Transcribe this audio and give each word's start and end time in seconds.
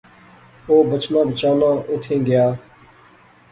اہ 0.67 0.75
بچنا 0.89 1.19
بچانا 1.29 1.69
اوتھیں 1.89 2.19
گیا 2.27 2.45